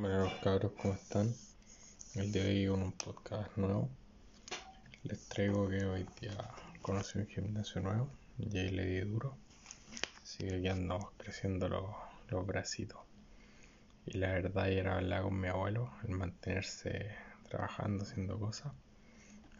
[0.00, 1.34] Bueno, cabros, ¿cómo están?
[2.14, 3.90] El día de hoy con un podcast nuevo.
[5.02, 6.38] Les traigo que hoy día
[6.80, 8.08] conocí un gimnasio nuevo
[8.38, 9.36] y ahí le di duro.
[10.22, 10.74] Así que
[11.18, 11.84] creciendo los,
[12.30, 12.98] los bracitos.
[14.06, 17.14] Y la verdad era hablar con mi abuelo, el mantenerse
[17.50, 18.72] trabajando, haciendo cosas,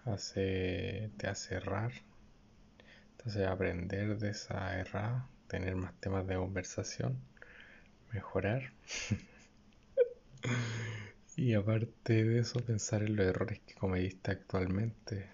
[0.06, 1.92] hace, te hace errar,
[3.26, 7.20] hace aprender de esa errada, tener más temas de conversación,
[8.10, 8.72] mejorar.
[11.36, 15.30] y aparte de eso, pensar en los errores que cometiste actualmente,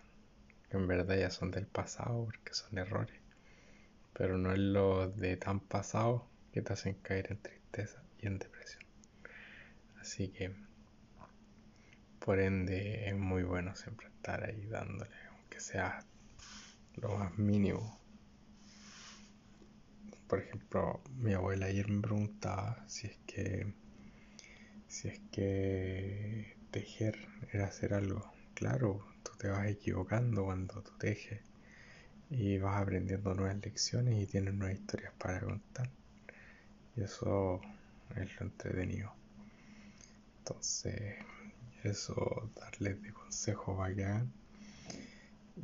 [0.69, 3.21] que en verdad ya son del pasado, porque son errores,
[4.13, 8.39] pero no es lo de tan pasado que te hacen caer en tristeza y en
[8.39, 8.83] depresión.
[10.01, 10.53] Así que,
[12.21, 16.05] por ende, es muy bueno siempre estar ahí dándole, aunque sea
[16.95, 18.01] lo más mínimo.
[20.29, 23.75] Por ejemplo, mi abuela ayer me preguntaba si es que
[24.97, 27.19] si es que tejer
[27.53, 28.33] era hacer algo.
[28.55, 31.43] Claro, tú te vas equivocando cuando tú tejes
[32.31, 35.91] y vas aprendiendo nuevas lecciones y tienes nuevas historias para contar.
[36.97, 37.61] Y eso
[38.17, 39.13] es lo entretenido.
[40.39, 41.17] Entonces,
[41.85, 44.33] eso, darles de consejo bacán.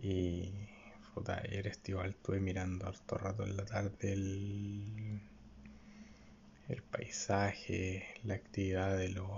[0.03, 0.53] Y,
[1.15, 5.23] puta, ayer estuve mirando harto rato en la tarde el
[7.03, 9.29] paisaje, la actividad de, los,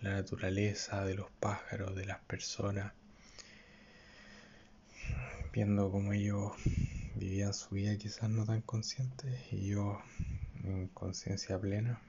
[0.00, 2.94] de la naturaleza, de los pájaros, de las personas.
[5.52, 6.52] Viendo cómo ellos
[7.14, 10.00] vivían su vida quizás no tan conscientes y yo
[10.64, 12.00] en conciencia plena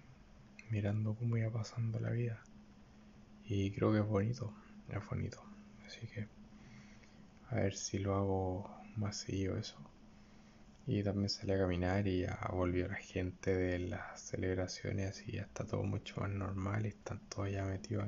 [0.69, 2.41] mirando cómo iba pasando la vida.
[3.43, 4.53] Y creo que es bonito,
[4.87, 5.43] es bonito.
[5.85, 6.25] Así que
[7.49, 9.77] a ver si lo hago más seguido eso.
[10.89, 15.41] Y también salí a caminar y ya volvió la gente de las celebraciones y ya
[15.41, 18.07] está todo mucho más normal y están todos ya metidos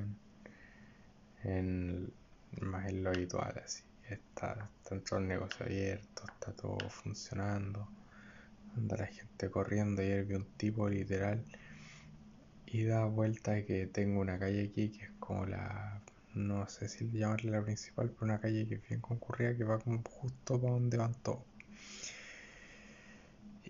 [1.44, 2.10] en,
[2.62, 3.84] más en lo habitual así.
[4.08, 7.86] Está, están todos los negocios abiertos, está todo funcionando,
[8.74, 10.00] anda la gente corriendo.
[10.00, 11.44] Ayer vi un tipo literal
[12.66, 16.00] y da vuelta que tengo una calle aquí que es como la
[16.34, 19.78] no sé si llamarle la principal pero una calle que es bien concurrida que va
[19.80, 21.49] como justo para donde van todos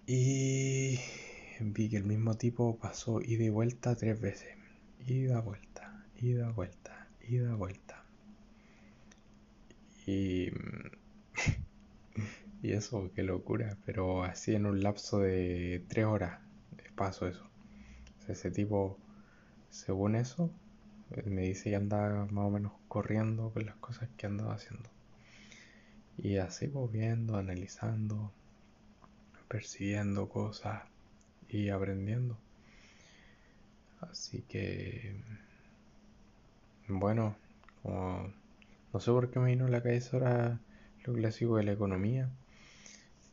[0.06, 0.98] y
[1.60, 4.56] vi que el mismo tipo pasó ida y vuelta tres veces.
[5.06, 8.04] Ida vuelta ida vuelta ida vuelta.
[10.06, 10.50] Y
[12.62, 13.76] y eso qué locura.
[13.86, 16.40] Pero así en un lapso de tres horas
[17.00, 17.48] paso eso.
[18.28, 18.98] Ese tipo,
[19.70, 20.50] según eso,
[21.12, 24.90] eh, me dice que andaba más o menos corriendo con las cosas que andaba haciendo.
[26.18, 28.34] Y así pues viendo, analizando,
[29.50, 30.84] percibiendo cosas
[31.48, 32.38] y aprendiendo.
[34.00, 35.16] Así que,
[36.86, 37.36] bueno,
[37.82, 38.32] como
[38.92, 40.60] no sé por qué me vino a la cabeza ahora
[41.04, 42.30] lo clásico de la economía.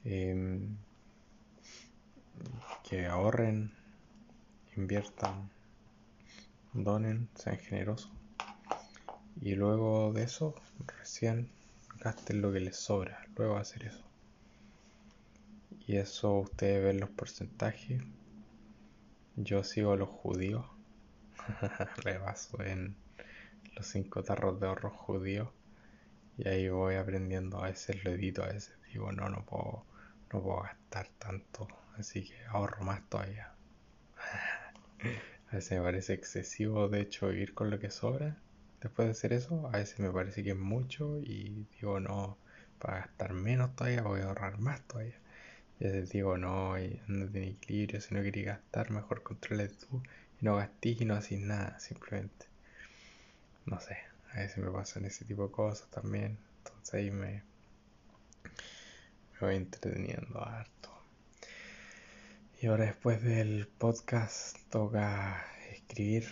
[0.03, 0.75] Em,
[2.83, 3.73] que ahorren
[4.75, 5.51] inviertan,
[6.73, 8.11] donen, sean generosos.
[9.39, 10.55] Y luego de eso,
[10.99, 11.49] recién
[11.99, 13.23] gasten lo que les sobra.
[13.35, 14.06] Luego hacer eso.
[15.87, 18.03] Y eso ustedes ven los porcentajes.
[19.37, 20.65] Yo sigo a los judíos.
[22.03, 22.97] Le baso en
[23.73, 25.47] los cinco tarros de ahorro judíos.
[26.37, 27.63] Y ahí voy aprendiendo.
[27.63, 29.85] A veces lo edito, a veces digo, no, no puedo,
[30.33, 31.69] no puedo gastar tanto.
[31.97, 33.53] Así que ahorro más todavía.
[35.49, 38.35] A veces me parece excesivo, de hecho, ir con lo que sobra
[38.81, 39.67] después de hacer eso.
[39.67, 42.37] A veces me parece que es mucho y digo, no,
[42.77, 45.15] para gastar menos todavía voy a ahorrar más todavía.
[45.79, 49.77] Y a veces digo, no, y no tiene equilibrio, si no queréis gastar, mejor controles
[49.77, 50.01] tú
[50.41, 52.47] y no gastís y no haces nada, simplemente.
[53.65, 53.97] No sé,
[54.33, 56.37] a veces me pasan ese tipo de cosas también.
[56.59, 57.43] Entonces ahí me,
[59.33, 60.89] me voy entreteniendo harto.
[62.59, 66.27] Y ahora después del podcast toca escribir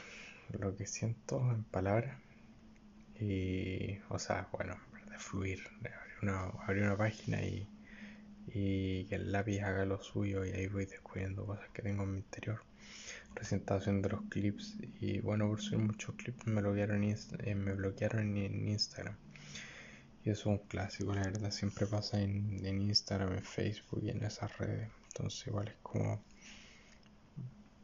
[0.50, 2.18] lo que siento en palabras.
[3.19, 4.77] Y, o sea, bueno,
[5.09, 7.68] de fluir, abrir una, abrir una página y,
[8.57, 12.13] y que el lápiz haga lo suyo y ahí voy descubriendo cosas que tengo en
[12.13, 12.62] mi interior.
[13.34, 18.38] Presentación de los clips y bueno, por ser muchos clips me bloquearon, eh, me bloquearon
[18.38, 19.18] en Instagram.
[20.24, 24.24] Y eso es un clásico, la verdad, siempre pasa en, Instagram, en Facebook y en
[24.24, 24.90] esas redes.
[25.08, 26.24] Entonces igual es como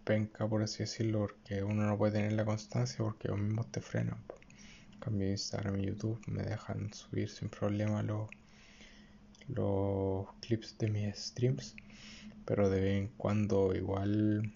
[0.06, 3.82] penca por así decirlo porque uno no puede tener la constancia porque ellos mismos te
[3.82, 4.24] frenan.
[4.94, 8.30] En cambio Instagram y YouTube me dejan subir sin problema los,
[9.56, 11.76] los clips de mis streams.
[12.46, 14.52] Pero de vez en cuando igual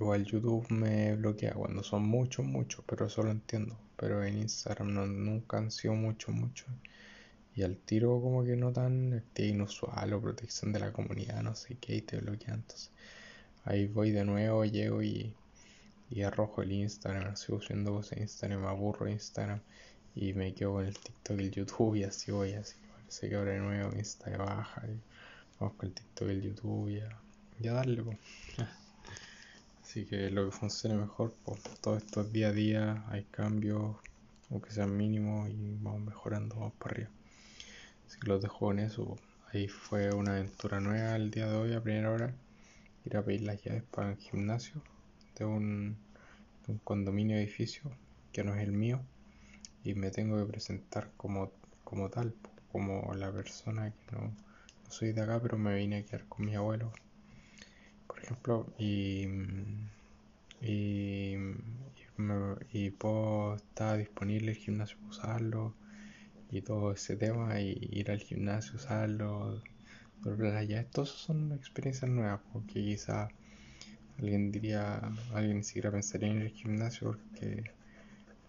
[0.00, 3.78] Igual YouTube me bloquea cuando son muchos, muchos, pero eso lo entiendo.
[3.96, 6.66] Pero en Instagram no, nunca han sido muchos, muchos.
[7.54, 11.54] Y al tiro como que no tan este, inusual o protección de la comunidad, no
[11.54, 12.56] sé qué, y te bloquean.
[12.56, 12.90] Entonces
[13.64, 15.32] ahí voy de nuevo, llego y,
[16.10, 19.60] y arrojo el Instagram, sigo subiendo cosas en Instagram, aburro Instagram
[20.16, 23.36] y me quedo con el TikTok y el YouTube y así voy, así parece que
[23.36, 24.98] ahora de nuevo Insta baja y
[25.60, 28.18] vamos con el TikTok el YouTube y a, darle pues.
[29.82, 33.96] así que lo que funcione mejor pues todos estos día a día hay cambios
[34.50, 37.10] aunque sean mínimos y vamos mejorando vamos para arriba.
[38.06, 39.16] Así que los dejo en eso
[39.52, 42.34] ahí fue una aventura nueva el día de hoy a primera hora.
[43.04, 44.82] Ir a pedir las llaves para el gimnasio
[45.36, 45.96] de un,
[46.66, 47.90] de un condominio edificio
[48.32, 49.00] que no es el mío
[49.84, 51.52] y me tengo que presentar como,
[51.84, 52.34] como tal,
[52.74, 54.34] como la persona que no,
[54.88, 56.92] soy de acá, pero me vine a quedar con mi abuelo,
[58.08, 59.28] por ejemplo, y,
[60.60, 61.36] y,
[62.72, 65.74] y, puedo estar disponible el gimnasio para usarlo
[66.50, 69.62] y todo ese tema, y ir al gimnasio, usarlo,
[70.24, 73.28] volver allá, estos son experiencias nuevas, porque quizá
[74.18, 75.00] alguien diría,
[75.32, 77.70] alguien ni siquiera pensaría en el gimnasio porque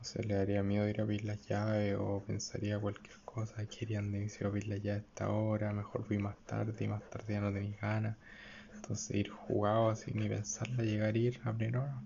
[0.01, 4.19] se le daría miedo ir a pedir las llaves o pensaría cualquier cosa, querían de
[4.19, 7.51] a las llaves a esta hora, mejor fui más tarde y más tarde ya no
[7.51, 8.17] tenía ganas.
[8.73, 12.01] Entonces ir jugado así ni pensarla, llegar ir a plena hora.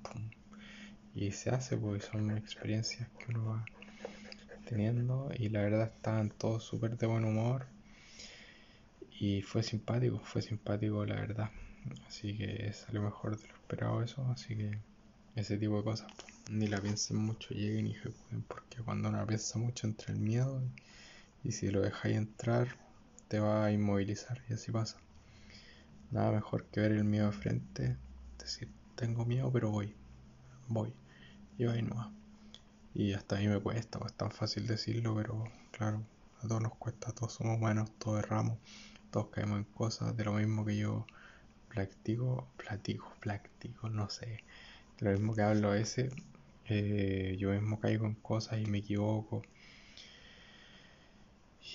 [1.13, 3.65] Y se hace porque son experiencias que uno va
[4.67, 7.67] teniendo y la verdad estaban todos súper de buen humor
[9.19, 11.51] y fue simpático, fue simpático la verdad.
[12.07, 14.79] Así que salió mejor de lo esperado eso, así que
[15.35, 16.07] ese tipo de cosas
[16.49, 20.61] ni la piensen mucho, lleguen y ejecuten, porque cuando uno piensa mucho entra el miedo
[21.43, 22.77] y, si lo dejáis entrar
[23.27, 24.97] te va a inmovilizar y así pasa.
[26.11, 27.97] Nada mejor que ver el miedo de frente,
[28.39, 29.95] decir, tengo miedo pero voy,
[30.67, 30.93] voy,
[31.57, 32.09] y voy nomás.
[32.95, 36.03] Y hasta a mí me cuesta, pues es tan fácil decirlo, pero claro,
[36.41, 38.57] a todos nos cuesta, todos somos humanos, todos erramos,
[39.11, 41.05] todos caemos en cosas, de lo mismo que yo
[41.69, 44.43] platico, platico, platico, no sé,
[44.99, 46.09] de lo mismo que hablo ese,
[46.65, 49.41] eh, yo mismo caigo en cosas y me equivoco.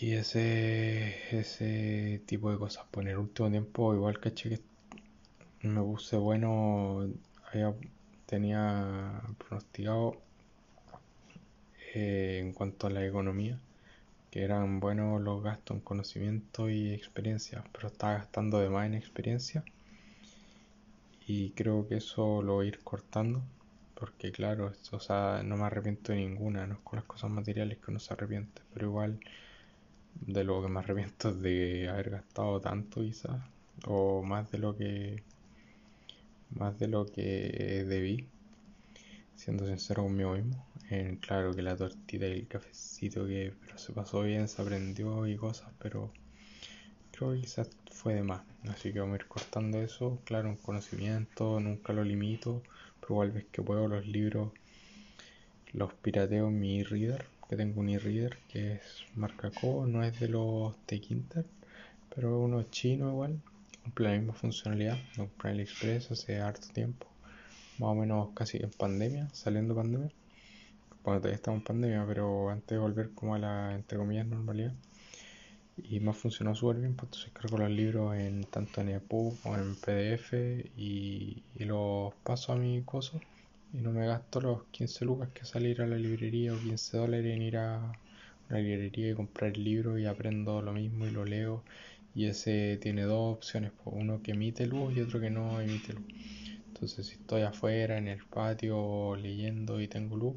[0.00, 2.84] Y ese, ese tipo de cosas.
[2.90, 4.60] Pues en el último tiempo, igual caché que
[5.62, 7.08] me puse bueno,
[8.26, 10.20] tenía pronosticado
[11.94, 13.58] eh, en cuanto a la economía,
[14.30, 18.94] que eran buenos los gastos en conocimiento y experiencia, pero estaba gastando de más en
[18.94, 19.64] experiencia
[21.26, 23.42] y creo que eso lo voy a ir cortando
[23.94, 27.78] porque claro, o sea, no me arrepiento de ninguna, no es con las cosas materiales
[27.78, 29.20] que uno se arrepiente, pero igual
[30.20, 33.42] de lo que me arrepiento es de haber gastado tanto quizás,
[33.86, 35.22] o más de lo que
[36.50, 38.28] más de lo que debí,
[39.34, 40.64] siendo sincero conmigo mismo.
[41.20, 45.36] claro que la tortita y el cafecito que pero se pasó bien, se aprendió y
[45.36, 46.12] cosas, pero
[47.12, 48.42] creo que quizás fue de más.
[48.68, 52.62] Así que vamos a ir cortando eso, claro, un conocimiento, nunca lo limito
[53.04, 54.52] pero igual ves que puedo los libros
[55.72, 60.18] los pirateo en mi e-reader que tengo un e-reader que es marca Co no es
[60.20, 61.44] de los Tekinter
[62.14, 63.40] pero uno chino igual
[63.82, 67.06] cumple la misma funcionalidad lo compré en AliExpress hace harto tiempo
[67.78, 70.10] más o menos casi en pandemia saliendo pandemia.
[71.04, 74.72] Bueno todavía estamos en pandemia pero antes de volver como a la entre comillas normalidad
[75.76, 79.40] y me ha funcionado súper bien, pues entonces cargo los libros en tanto en EPUB
[79.42, 80.32] como en PDF
[80.76, 83.20] y, los paso a mi coso
[83.74, 87.34] y no me gasto los 15 lucas que salir a la librería o 15 dólares
[87.34, 87.92] en ir a
[88.48, 91.64] una librería y comprar el libro y aprendo lo mismo y lo leo
[92.14, 96.04] y ese tiene dos opciones, uno que emite luz y otro que no emite luz.
[96.68, 100.36] Entonces si estoy afuera en el patio leyendo y tengo luz,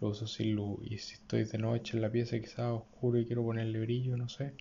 [0.00, 0.80] lo uso sin luz.
[0.84, 4.28] Y si estoy de noche en la pieza quizás oscuro y quiero ponerle brillo, no
[4.28, 4.52] sé,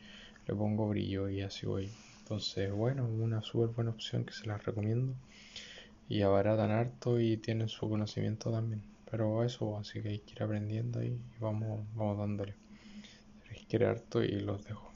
[0.47, 1.89] le pongo brillo y así voy.
[2.19, 5.15] Entonces, bueno, una súper buena opción que se las recomiendo.
[6.07, 8.83] Y abaratan harto y tienen su conocimiento también.
[9.09, 12.55] Pero eso, así que hay que ir aprendiendo y vamos, vamos dándole.
[13.49, 14.90] que quiere harto y los dejo.